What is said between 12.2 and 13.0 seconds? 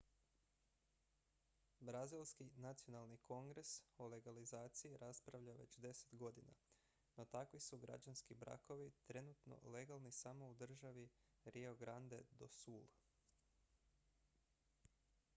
do sul